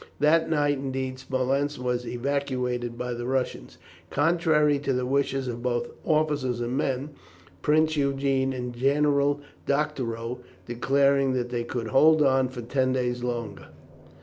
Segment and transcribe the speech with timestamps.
[0.19, 3.77] That night, indeed, Smolensk was evacuated by the Russians,
[4.09, 7.11] contrary to the wishes of both officers and men,
[7.61, 13.67] Prince Eugene and General Doctorow declaring that they could hold on for ten days longer.